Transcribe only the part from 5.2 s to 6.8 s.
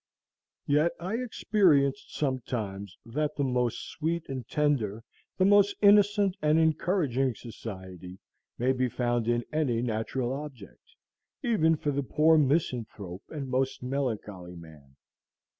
the most innocent and